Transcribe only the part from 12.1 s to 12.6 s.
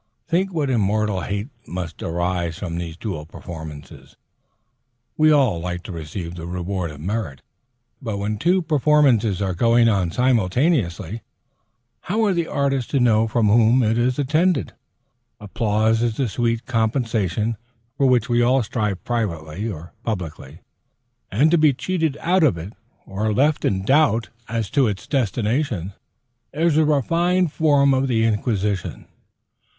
are the